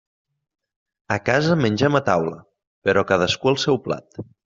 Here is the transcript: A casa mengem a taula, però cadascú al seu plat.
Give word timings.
A 1.15 1.19
casa 1.27 1.59
mengem 1.65 1.99
a 1.99 2.03
taula, 2.09 2.35
però 2.89 3.07
cadascú 3.15 3.53
al 3.57 3.65
seu 3.67 3.83
plat. 3.89 4.25